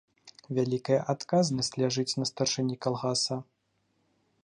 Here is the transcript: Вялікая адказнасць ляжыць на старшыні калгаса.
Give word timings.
Вялікая 0.59 0.97
адказнасць 1.13 1.71
ляжыць 1.83 2.09
на 2.23 2.29
старшыні 2.33 2.75
калгаса. 2.87 3.43